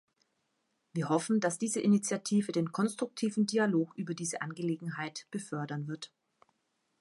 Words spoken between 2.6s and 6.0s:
konstruktiven Dialog über diese Angelegenheit befördern